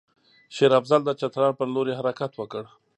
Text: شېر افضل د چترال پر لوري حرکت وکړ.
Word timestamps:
شېر 0.55 0.71
افضل 0.79 1.01
د 1.05 1.09
چترال 1.19 1.53
پر 1.59 1.67
لوري 1.75 1.93
حرکت 1.99 2.31
وکړ. 2.35 2.63